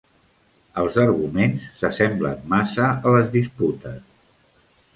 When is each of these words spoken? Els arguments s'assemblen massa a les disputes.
Els 0.83 0.95
arguments 1.03 1.67
s'assemblen 1.81 2.41
massa 2.55 2.89
a 2.89 3.15
les 3.19 3.31
disputes. 3.39 4.05